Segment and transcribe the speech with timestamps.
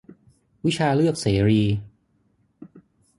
[0.65, 1.61] วิชาเลือกเสรี